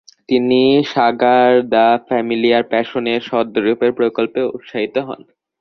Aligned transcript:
তিনি 0.29 0.61
Sagrada 0.93 1.77
familiar 2.07 2.63
passion 2.71 3.05
এর 3.07 3.21
ছদ্মরূপের 3.27 3.91
প্রকল্পে 3.99 4.41
উৎসাহিত 4.49 4.95
হন। 5.07 5.21